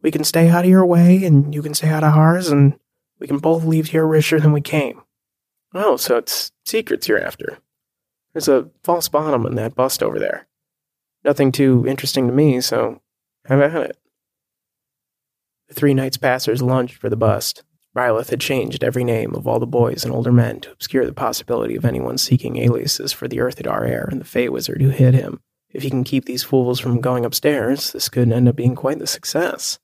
we 0.00 0.10
can 0.10 0.24
stay 0.24 0.48
out 0.48 0.64
of 0.64 0.70
your 0.70 0.86
way, 0.86 1.24
and 1.24 1.54
you 1.54 1.60
can 1.60 1.74
stay 1.74 1.88
out 1.88 2.04
of 2.04 2.14
ours, 2.14 2.48
and 2.48 2.78
we 3.18 3.26
can 3.26 3.38
both 3.38 3.64
leave 3.64 3.88
here 3.88 4.06
richer 4.06 4.40
than 4.40 4.52
we 4.52 4.60
came. 4.60 5.02
Oh, 5.74 5.96
so 5.96 6.16
it's 6.16 6.52
secrets 6.64 7.08
you're 7.08 7.22
after. 7.22 7.58
There's 8.32 8.48
a 8.48 8.70
false 8.82 9.08
bottom 9.08 9.44
in 9.44 9.56
that 9.56 9.74
bust 9.74 10.02
over 10.02 10.18
there. 10.18 10.46
Nothing 11.24 11.52
too 11.52 11.84
interesting 11.86 12.26
to 12.26 12.32
me, 12.32 12.60
so 12.60 13.00
have 13.46 13.60
at 13.60 13.90
it. 13.90 13.98
The 15.68 15.74
three 15.74 15.94
Knights 15.94 16.16
Passers 16.16 16.62
lunged 16.62 16.96
for 16.96 17.08
the 17.08 17.16
bust. 17.16 17.64
Rylith 17.96 18.30
had 18.30 18.40
changed 18.40 18.82
every 18.82 19.04
name 19.04 19.34
of 19.34 19.46
all 19.46 19.60
the 19.60 19.66
boys 19.66 20.04
and 20.04 20.12
older 20.12 20.32
men 20.32 20.60
to 20.60 20.72
obscure 20.72 21.06
the 21.06 21.12
possibility 21.12 21.76
of 21.76 21.84
anyone 21.84 22.18
seeking 22.18 22.58
aliases 22.58 23.12
for 23.12 23.28
the 23.28 23.38
Earthidar 23.38 23.88
heir 23.88 24.08
and 24.10 24.20
the 24.20 24.24
Fey 24.24 24.48
Wizard 24.48 24.82
who 24.82 24.90
hid 24.90 25.14
him. 25.14 25.40
If 25.70 25.82
he 25.82 25.90
can 25.90 26.04
keep 26.04 26.24
these 26.24 26.42
fools 26.42 26.80
from 26.80 27.00
going 27.00 27.24
upstairs, 27.24 27.92
this 27.92 28.08
could 28.08 28.30
end 28.30 28.48
up 28.48 28.56
being 28.56 28.74
quite 28.74 28.98
the 28.98 29.06
success. 29.06 29.78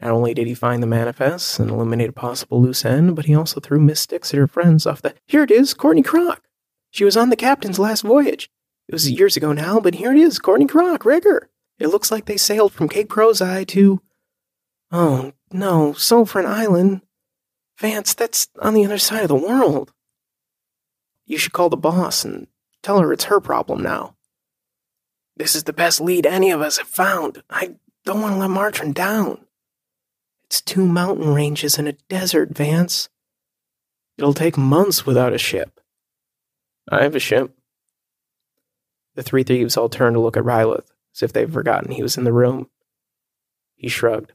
Not 0.00 0.10
only 0.10 0.34
did 0.34 0.46
he 0.46 0.54
find 0.54 0.82
the 0.82 0.86
manifest 0.86 1.58
and 1.58 1.70
eliminate 1.70 2.10
a 2.10 2.12
possible 2.12 2.60
loose 2.60 2.84
end, 2.84 3.16
but 3.16 3.26
he 3.26 3.34
also 3.34 3.60
threw 3.60 3.80
Miss 3.80 4.00
Styx 4.00 4.32
and 4.32 4.40
her 4.40 4.46
friends 4.46 4.86
off 4.86 5.02
the. 5.02 5.14
Here 5.26 5.42
it 5.42 5.50
is, 5.50 5.74
Courtney 5.74 6.02
Crock. 6.02 6.42
She 6.90 7.04
was 7.04 7.16
on 7.16 7.30
the 7.30 7.36
captain's 7.36 7.78
last 7.78 8.02
voyage. 8.02 8.50
It 8.88 8.92
was 8.92 9.10
years 9.10 9.36
ago 9.36 9.52
now, 9.52 9.80
but 9.80 9.94
here 9.94 10.12
it 10.12 10.18
is, 10.18 10.38
Courtney 10.38 10.66
Crock, 10.66 11.04
rigger. 11.04 11.48
It 11.78 11.88
looks 11.88 12.10
like 12.10 12.26
they 12.26 12.36
sailed 12.36 12.72
from 12.72 12.88
Cape 12.88 13.12
Eye 13.16 13.64
to. 13.64 14.00
Oh, 14.92 15.32
no, 15.50 15.92
Sulphur 15.94 16.46
Island. 16.46 17.00
Vance, 17.78 18.14
that's 18.14 18.48
on 18.60 18.74
the 18.74 18.84
other 18.84 18.98
side 18.98 19.22
of 19.22 19.28
the 19.28 19.34
world. 19.34 19.92
You 21.26 21.38
should 21.38 21.52
call 21.52 21.70
the 21.70 21.76
boss 21.76 22.24
and 22.24 22.46
tell 22.82 23.00
her 23.00 23.12
it's 23.12 23.24
her 23.24 23.40
problem 23.40 23.82
now. 23.82 24.14
This 25.36 25.56
is 25.56 25.64
the 25.64 25.72
best 25.72 26.00
lead 26.00 26.26
any 26.26 26.50
of 26.50 26.60
us 26.60 26.78
have 26.78 26.86
found. 26.86 27.42
I 27.50 27.76
don't 28.04 28.20
want 28.20 28.34
to 28.34 28.38
let 28.38 28.50
Martrin 28.50 28.92
down. 28.92 29.43
It's 30.54 30.60
two 30.60 30.86
mountain 30.86 31.34
ranges 31.34 31.80
and 31.80 31.88
a 31.88 31.94
desert, 32.08 32.56
Vance. 32.56 33.08
It'll 34.16 34.32
take 34.32 34.56
months 34.56 35.04
without 35.04 35.32
a 35.32 35.36
ship. 35.36 35.80
I 36.88 37.02
have 37.02 37.16
a 37.16 37.18
ship. 37.18 37.58
The 39.16 39.24
three 39.24 39.42
thieves 39.42 39.76
all 39.76 39.88
turned 39.88 40.14
to 40.14 40.20
look 40.20 40.36
at 40.36 40.44
Rylith, 40.44 40.92
as 41.12 41.24
if 41.24 41.32
they'd 41.32 41.52
forgotten 41.52 41.90
he 41.90 42.04
was 42.04 42.16
in 42.16 42.22
the 42.22 42.32
room. 42.32 42.70
He 43.74 43.88
shrugged. 43.88 44.32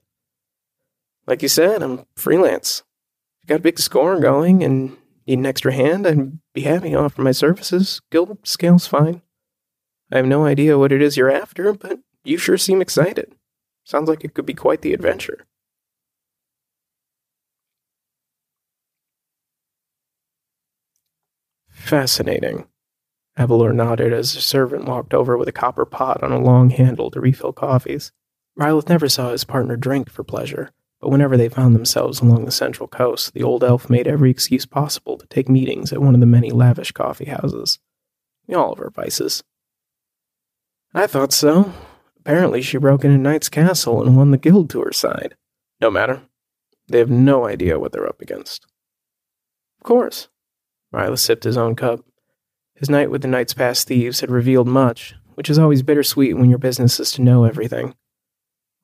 Like 1.25 1.41
you 1.41 1.47
said, 1.47 1.81
I'm 1.81 2.05
freelance. 2.17 2.83
If 3.38 3.43
you 3.43 3.53
got 3.53 3.61
a 3.61 3.63
big 3.63 3.79
score 3.79 4.19
going 4.19 4.61
and 4.61 4.97
need 5.25 5.39
an 5.39 5.45
extra 5.45 5.71
hand, 5.71 6.05
I'd 6.05 6.38
be 6.51 6.63
happy 6.63 6.89
to 6.89 6.95
offer 6.97 7.21
my 7.21 7.31
services. 7.31 8.01
Guild 8.11 8.39
scale's 8.43 8.88
fine. 8.88 9.21
I 10.11 10.17
have 10.17 10.25
no 10.25 10.43
idea 10.43 10.77
what 10.77 10.91
it 10.91 11.01
is 11.01 11.15
you're 11.15 11.31
after, 11.31 11.71
but 11.71 11.99
you 12.25 12.38
sure 12.38 12.57
seem 12.57 12.81
excited. 12.81 13.35
Sounds 13.85 14.09
like 14.09 14.25
it 14.25 14.33
could 14.33 14.45
be 14.45 14.53
quite 14.53 14.81
the 14.81 14.93
adventure. 14.93 15.45
Fascinating. 21.89 22.67
Abelor 23.36 23.74
nodded 23.74 24.13
as 24.13 24.36
a 24.36 24.41
servant 24.41 24.86
walked 24.86 25.12
over 25.12 25.36
with 25.36 25.48
a 25.48 25.51
copper 25.51 25.86
pot 25.86 26.22
on 26.22 26.31
a 26.31 26.38
long 26.38 26.69
handle 26.69 27.10
to 27.10 27.19
refill 27.19 27.51
coffees. 27.51 28.12
Rylith 28.55 28.89
never 28.89 29.10
saw 29.10 29.31
his 29.31 29.43
partner 29.43 29.75
drink 29.75 30.08
for 30.08 30.24
pleasure, 30.24 30.69
but 31.01 31.10
whenever 31.10 31.36
they 31.36 31.50
found 31.50 31.74
themselves 31.74 32.22
along 32.22 32.46
the 32.46 32.51
central 32.51 32.88
coast, 32.88 33.34
the 33.34 33.41
old 33.41 33.63
elf 33.63 33.89
made 33.89 34.05
every 34.08 34.29
excuse 34.29 34.67
possible 34.67 35.17
to 35.17 35.25
take 35.25 35.50
meetings 35.50 35.91
at 35.91 36.00
one 36.00 36.13
of 36.13 36.19
the 36.19 36.27
many 36.27 36.51
lavish 36.51 36.91
coffee 36.91 37.25
houses. 37.25 37.79
All 38.53 38.74
of 38.74 38.79
our 38.79 38.91
vices. 38.91 39.43
I 40.93 41.08
thought 41.08 41.34
so. 41.34 41.74
Apparently, 42.19 42.62
she 42.62 42.77
broke 42.77 43.03
into 43.03 43.17
Knight's 43.17 43.50
Castle 43.50 44.03
and 44.03 44.15
won 44.15 44.29
the 44.29 44.38
guild 44.38 44.69
to 44.69 44.81
her 44.81 44.93
side. 44.93 45.34
No 45.81 45.89
matter. 45.89 46.22
They 46.88 47.00
have 47.00 47.10
no 47.10 47.48
idea 47.48 47.79
what 47.79 47.93
they're 47.93 48.08
up 48.08 48.22
against. 48.22 48.67
Of 49.79 49.86
course. 49.86 50.27
Rylith 50.93 51.19
sipped 51.19 51.43
his 51.43 51.58
own 51.58 51.75
cup. 51.75 52.05
His 52.75 52.89
night 52.89 53.12
with 53.12 53.22
the 53.22 53.27
Knights 53.27 53.53
Pass 53.53 53.84
thieves 53.84 54.22
had 54.22 54.31
revealed 54.31 54.67
much, 54.67 55.15
which 55.36 55.50
is 55.50 55.60
always 55.60 55.84
bittersweet 55.84 56.38
when 56.38 56.50
your 56.50 56.60
business 56.60 57.00
is 57.00 57.12
to 57.13 57.22
know 57.22 57.43
everything. 57.43 57.96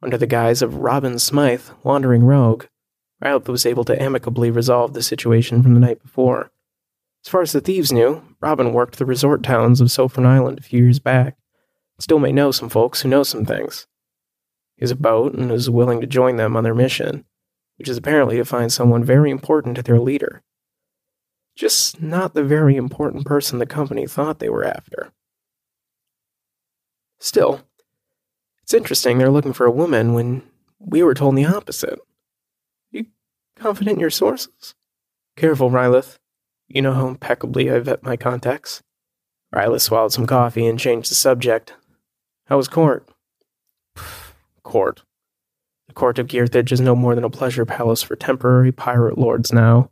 Under 0.02 0.18
the 0.18 0.28
guise 0.28 0.62
of 0.62 0.76
Robin 0.78 1.18
Smythe, 1.18 1.70
wandering 1.84 2.24
rogue, 2.24 2.66
Rylith 3.24 3.48
was 3.48 3.66
able 3.66 3.86
to 3.86 4.02
amicably 4.02 4.52
resolve 4.52 4.94
the 4.94 5.02
situation 5.02 5.64
from 5.64 5.74
the 5.74 5.80
night 5.80 6.02
before. 6.02 6.52
As 7.26 7.30
far 7.30 7.42
as 7.42 7.54
the 7.54 7.62
thieves 7.62 7.92
knew, 7.92 8.22
Robin 8.40 8.72
worked 8.72 9.00
the 9.00 9.06
resort 9.06 9.42
towns 9.42 9.82
of 9.82 9.92
Sulphur 9.92 10.26
Island 10.26 10.60
a 10.60 10.64
few 10.64 10.84
years 10.84 11.00
back. 11.00 11.38
Still 12.00 12.20
may 12.20 12.32
know 12.32 12.52
some 12.52 12.70
folks 12.70 13.02
who 13.02 13.10
know 13.10 13.24
some 13.24 13.46
things. 13.46 13.88
He 14.76 14.84
has 14.84 14.92
a 14.92 14.96
boat 14.96 15.34
and 15.34 15.52
is 15.52 15.70
willing 15.70 16.02
to 16.02 16.08
join 16.08 16.36
them 16.36 16.56
on 16.56 16.64
their 16.64 16.76
mission, 16.76 17.26
which 17.78 17.90
is 17.90 17.98
apparently 17.98 18.38
to 18.38 18.46
find 18.46 18.72
someone 18.72 19.04
very 19.04 19.32
important 19.32 19.76
to 19.78 19.82
their 19.82 20.00
leader. 20.00 20.44
Just 21.56 22.02
not 22.02 22.34
the 22.34 22.44
very 22.44 22.76
important 22.76 23.26
person 23.26 23.60
the 23.60 23.66
company 23.66 24.06
thought 24.08 24.40
they 24.40 24.50
were 24.50 24.66
after. 24.66 25.12
Still, 27.20 27.62
it's 28.62 28.74
interesting 28.74 29.18
they're 29.18 29.30
looking 29.30 29.54
for 29.54 29.66
a 29.66 29.72
woman 29.72 30.14
when 30.14 30.42
we 30.80 31.02
were 31.02 31.14
told 31.14 31.38
the 31.38 31.46
opposite. 31.46 32.00
You 32.92 33.06
confident 33.56 33.96
in 33.96 34.00
your 34.00 34.10
sources? 34.10 34.76
Careful, 35.38 35.70
Rylith. 35.70 36.18
You 36.68 36.82
know 36.82 36.94
how 36.94 37.08
impeccably 37.08 37.72
I 37.72 37.80
vet 37.80 38.04
my 38.04 38.18
contacts. 38.18 38.82
Rylith 39.54 39.82
swallowed 39.82 40.12
some 40.12 40.28
coffee 40.28 40.68
and 40.68 40.80
changed 40.80 41.12
the 41.12 41.16
subject. 41.16 41.74
How 42.48 42.58
was 42.58 42.68
court? 42.68 43.08
court. 44.64 45.04
The 45.88 45.94
court 45.94 46.20
of 46.20 46.28
Gearthage 46.28 46.72
is 46.72 46.82
no 46.82 46.96
more 46.96 47.16
than 47.16 47.24
a 47.24 47.30
pleasure 47.30 47.66
palace 47.66 48.02
for 48.04 48.16
temporary 48.16 48.72
pirate 48.72 49.18
lords 49.18 49.54
now. 49.54 49.92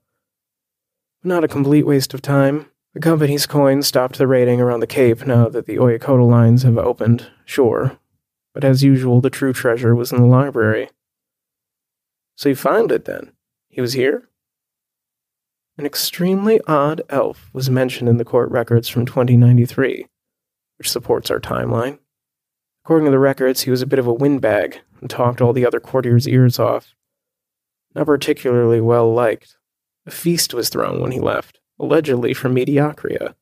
Not 1.25 1.45
a 1.45 1.47
complete 1.47 1.85
waste 1.85 2.13
of 2.13 2.21
time. 2.21 2.65
The 2.93 2.99
company's 2.99 3.45
coins 3.47 3.87
stopped 3.87 4.17
the 4.17 4.27
raiding 4.27 4.59
around 4.59 4.81
the 4.81 4.87
Cape 4.87 5.25
now 5.25 5.47
that 5.47 5.65
the 5.65 5.77
Oyakota 5.77 6.29
lines 6.29 6.63
have 6.63 6.77
opened, 6.77 7.31
sure. 7.45 7.97
But 8.53 8.65
as 8.65 8.83
usual, 8.83 9.21
the 9.21 9.29
true 9.29 9.53
treasure 9.53 9.95
was 9.95 10.11
in 10.11 10.19
the 10.19 10.27
library. 10.27 10.89
So 12.35 12.49
you 12.49 12.55
found 12.55 12.91
it 12.91 13.05
then? 13.05 13.31
He 13.69 13.79
was 13.79 13.93
here? 13.93 14.27
An 15.77 15.85
extremely 15.85 16.59
odd 16.67 17.01
elf 17.09 17.49
was 17.53 17.69
mentioned 17.69 18.09
in 18.09 18.17
the 18.17 18.25
court 18.25 18.51
records 18.51 18.89
from 18.89 19.05
2093, 19.05 20.05
which 20.77 20.91
supports 20.91 21.31
our 21.31 21.39
timeline. 21.39 21.99
According 22.83 23.05
to 23.05 23.11
the 23.11 23.17
records, 23.17 23.61
he 23.61 23.71
was 23.71 23.81
a 23.81 23.87
bit 23.87 23.97
of 23.97 24.07
a 24.07 24.13
windbag 24.13 24.81
and 24.99 25.09
talked 25.09 25.41
all 25.41 25.53
the 25.53 25.65
other 25.65 25.79
courtiers' 25.79 26.27
ears 26.27 26.59
off. 26.59 26.93
Not 27.95 28.07
particularly 28.07 28.81
well 28.81 29.11
liked. 29.11 29.55
A 30.05 30.11
feast 30.11 30.53
was 30.53 30.69
thrown 30.69 31.01
when 31.01 31.11
he 31.11 31.19
left, 31.19 31.59
allegedly 31.79 32.33
for 32.33 32.49
Mediocria. 32.49 33.35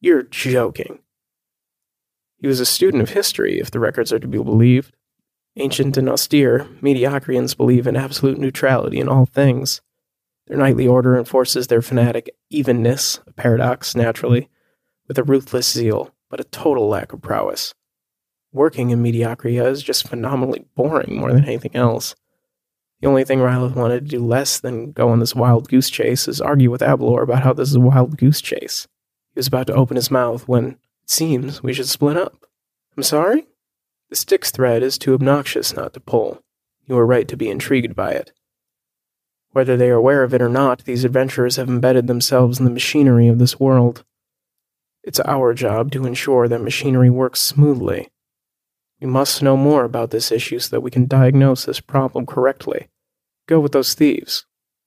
You're 0.00 0.24
joking. 0.24 0.98
He 2.38 2.46
was 2.46 2.60
a 2.60 2.66
student 2.66 3.02
of 3.02 3.10
history, 3.10 3.58
if 3.58 3.70
the 3.70 3.80
records 3.80 4.12
are 4.12 4.18
to 4.18 4.28
be 4.28 4.38
believed. 4.38 4.94
Ancient 5.56 5.96
and 5.96 6.08
austere, 6.08 6.68
Mediocrians 6.80 7.54
believe 7.54 7.86
in 7.86 7.96
absolute 7.96 8.38
neutrality 8.38 8.98
in 8.98 9.08
all 9.08 9.24
things. 9.24 9.80
Their 10.46 10.58
knightly 10.58 10.86
order 10.86 11.16
enforces 11.16 11.68
their 11.68 11.80
fanatic 11.80 12.34
evenness, 12.50 13.20
a 13.26 13.32
paradox, 13.32 13.94
naturally, 13.94 14.50
with 15.08 15.16
a 15.16 15.22
ruthless 15.22 15.70
zeal, 15.70 16.14
but 16.28 16.40
a 16.40 16.44
total 16.44 16.88
lack 16.88 17.12
of 17.12 17.22
prowess. 17.22 17.72
Working 18.52 18.90
in 18.90 19.02
Mediocria 19.02 19.66
is 19.70 19.82
just 19.82 20.08
phenomenally 20.08 20.66
boring 20.74 21.16
more 21.16 21.32
than 21.32 21.44
anything 21.44 21.74
else. 21.74 22.14
The 23.04 23.10
only 23.10 23.24
thing 23.24 23.40
Rylith 23.40 23.76
wanted 23.76 24.00
to 24.00 24.16
do 24.16 24.24
less 24.24 24.58
than 24.58 24.92
go 24.92 25.10
on 25.10 25.20
this 25.20 25.34
wild 25.34 25.68
goose 25.68 25.90
chase 25.90 26.26
is 26.26 26.40
argue 26.40 26.70
with 26.70 26.80
Abelor 26.80 27.22
about 27.22 27.42
how 27.42 27.52
this 27.52 27.68
is 27.68 27.74
a 27.74 27.80
wild 27.80 28.16
goose 28.16 28.40
chase. 28.40 28.88
He 29.34 29.38
was 29.40 29.46
about 29.46 29.66
to 29.66 29.74
open 29.74 29.96
his 29.96 30.10
mouth 30.10 30.48
when, 30.48 30.78
it 31.02 31.10
seems, 31.10 31.62
we 31.62 31.74
should 31.74 31.86
split 31.86 32.16
up. 32.16 32.46
I'm 32.96 33.02
sorry? 33.02 33.46
The 34.08 34.16
Styx 34.16 34.50
thread 34.50 34.82
is 34.82 34.96
too 34.96 35.12
obnoxious 35.12 35.76
not 35.76 35.92
to 35.92 36.00
pull. 36.00 36.42
You 36.86 36.96
are 36.96 37.04
right 37.04 37.28
to 37.28 37.36
be 37.36 37.50
intrigued 37.50 37.94
by 37.94 38.12
it. 38.12 38.32
Whether 39.50 39.76
they 39.76 39.90
are 39.90 39.96
aware 39.96 40.22
of 40.22 40.32
it 40.32 40.40
or 40.40 40.48
not, 40.48 40.86
these 40.86 41.04
adventurers 41.04 41.56
have 41.56 41.68
embedded 41.68 42.06
themselves 42.06 42.58
in 42.58 42.64
the 42.64 42.70
machinery 42.70 43.28
of 43.28 43.38
this 43.38 43.60
world. 43.60 44.02
It's 45.02 45.20
our 45.20 45.52
job 45.52 45.92
to 45.92 46.06
ensure 46.06 46.48
that 46.48 46.62
machinery 46.62 47.10
works 47.10 47.42
smoothly. 47.42 48.08
We 48.98 49.08
must 49.08 49.42
know 49.42 49.58
more 49.58 49.84
about 49.84 50.10
this 50.10 50.32
issue 50.32 50.58
so 50.58 50.70
that 50.70 50.80
we 50.80 50.90
can 50.90 51.06
diagnose 51.06 51.66
this 51.66 51.80
problem 51.80 52.24
correctly. 52.24 52.88
Go 53.46 53.60
with 53.60 53.72
those 53.72 53.94
thieves. 53.94 54.46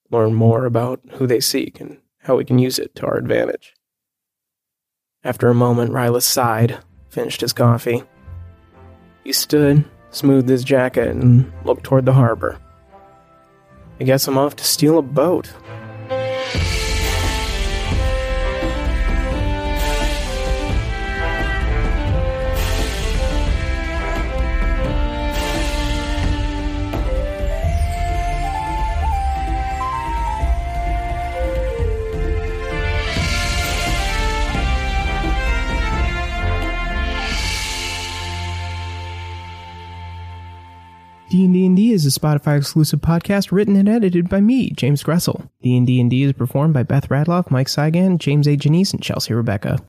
Learn 0.10 0.34
more 0.34 0.66
about 0.66 1.02
who 1.14 1.28
they 1.28 1.40
seek 1.40 1.80
and 1.80 2.00
how 2.20 2.36
we 2.36 2.46
can 2.46 2.60
use 2.60 2.80
it 2.80 2.96
to 2.96 3.06
our 3.06 3.18
advantage. 3.18 3.74
After 5.24 5.50
a 5.50 5.56
moment, 5.56 5.92
Rylith 5.92 6.24
sighed, 6.24 6.80
finished 7.10 7.42
his 7.42 7.54
coffee. 7.54 8.04
He 9.24 9.34
stood, 9.34 9.86
smoothed 10.10 10.50
his 10.50 10.64
jacket, 10.64 11.10
and 11.10 11.52
looked 11.66 11.84
toward 11.84 12.06
the 12.06 12.14
harbor. 12.14 12.58
I 14.00 14.04
guess 14.04 14.28
I'm 14.28 14.38
off 14.38 14.56
to 14.56 14.64
steal 14.64 14.98
a 14.98 15.02
boat. 15.02 15.52
Spotify 42.18 42.58
exclusive 42.58 43.02
podcast 43.02 43.52
written 43.52 43.76
and 43.76 43.88
edited 43.88 44.30
by 44.30 44.42
me, 44.42 44.72
James 44.72 45.04
Gressel. 45.04 45.50
D&D 45.62 46.24
is 46.24 46.34
performed 46.34 46.74
by 46.74 46.84
Beth 46.84 47.10
Radloff, 47.10 47.52
Mike 47.52 47.68
Saigan, 47.68 48.18
James 48.18 48.48
A. 48.48 48.56
Janice, 48.56 48.94
and 48.94 49.02
Chelsea 49.02 49.34
Rebecca. 49.34 49.80